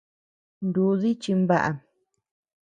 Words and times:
Ndudi 0.67 1.09
chimbaʼam. 1.21 1.75